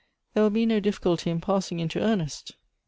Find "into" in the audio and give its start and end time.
1.79-1.99